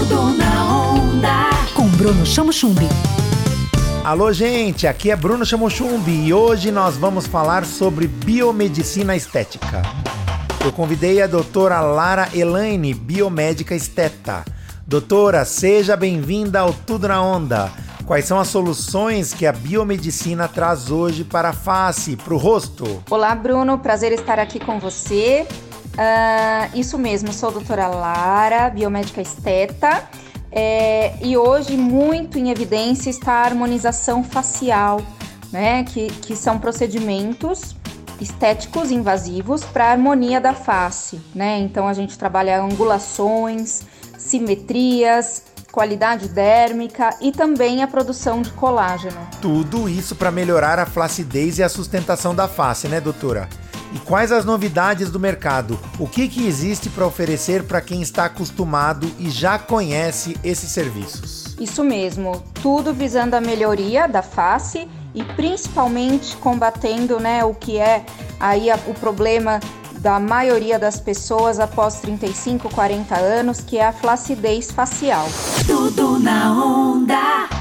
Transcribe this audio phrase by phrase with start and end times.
[0.00, 1.50] Tudo na onda.
[1.74, 2.88] Com Bruno Chamo Chumbi.
[4.02, 9.82] Alô, gente, aqui é Bruno Chamochumbi e hoje nós vamos falar sobre biomedicina estética.
[10.64, 14.42] Eu convidei a doutora Lara Elaine, biomédica esteta.
[14.86, 17.70] Doutora, seja bem-vinda ao Tudo na Onda.
[18.06, 23.02] Quais são as soluções que a biomedicina traz hoje para a face, para o rosto?
[23.10, 25.46] Olá, Bruno, prazer estar aqui com você.
[26.00, 30.08] Uh, isso mesmo, sou a doutora Lara, biomédica esteta.
[30.50, 35.02] É, e hoje, muito em evidência está a harmonização facial,
[35.52, 35.84] né?
[35.84, 37.76] Que, que são procedimentos
[38.18, 41.58] estéticos invasivos para a harmonia da face, né?
[41.58, 43.82] Então a gente trabalha angulações,
[44.18, 49.20] simetrias, qualidade dérmica e também a produção de colágeno.
[49.40, 53.48] Tudo isso para melhorar a flacidez e a sustentação da face, né, doutora?
[53.92, 55.78] E quais as novidades do mercado?
[55.98, 61.56] O que, que existe para oferecer para quem está acostumado e já conhece esses serviços?
[61.58, 68.06] Isso mesmo, tudo visando a melhoria da face e principalmente combatendo né, o que é
[68.38, 69.58] aí a, o problema
[69.98, 75.28] da maioria das pessoas após 35, 40 anos, que é a flacidez facial.
[75.66, 77.59] Tudo na onda.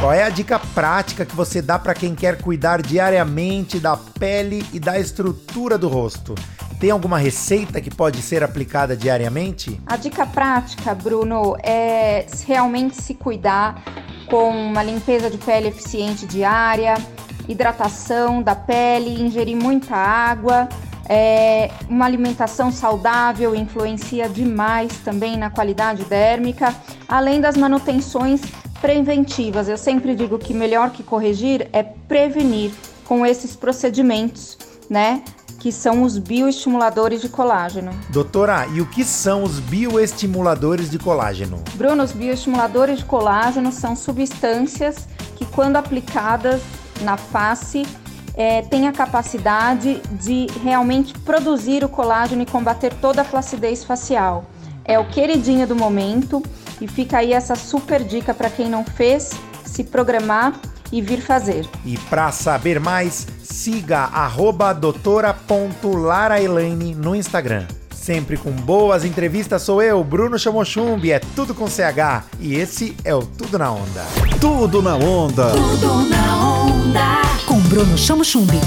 [0.00, 4.64] Qual é a dica prática que você dá para quem quer cuidar diariamente da pele
[4.72, 6.34] e da estrutura do rosto?
[6.80, 9.78] Tem alguma receita que pode ser aplicada diariamente?
[9.84, 13.84] A dica prática, Bruno, é realmente se cuidar
[14.30, 16.94] com uma limpeza de pele eficiente diária,
[17.46, 20.66] hidratação da pele, ingerir muita água.
[21.06, 26.74] É, uma alimentação saudável influencia demais também na qualidade dérmica,
[27.06, 28.40] além das manutenções
[28.80, 29.68] preventivas.
[29.68, 32.72] Eu sempre digo que melhor que corrigir é prevenir
[33.04, 34.56] com esses procedimentos,
[34.88, 35.22] né?
[35.58, 37.92] Que são os bioestimuladores de colágeno.
[38.08, 41.62] Doutora, e o que são os bioestimuladores de colágeno?
[41.74, 46.62] Bruno, os bioestimuladores de colágeno são substâncias que, quando aplicadas
[47.02, 47.86] na face,
[48.34, 54.44] é, têm a capacidade de realmente produzir o colágeno e combater toda a flacidez facial.
[54.84, 56.42] É o queridinho do momento
[56.80, 59.30] e fica aí essa super dica para quem não fez,
[59.64, 60.58] se programar
[60.92, 61.68] e vir fazer.
[61.84, 64.10] E para saber mais, siga
[64.72, 67.66] doutora.laraelaine no Instagram.
[67.94, 72.24] Sempre com boas entrevistas sou eu, Bruno Chamochumbi, é tudo com CH.
[72.40, 74.06] E esse é o Tudo na Onda.
[74.40, 75.50] Tudo na Onda.
[75.50, 77.20] Tudo na Onda.
[77.46, 78.58] Com Bruno Chamochumbi.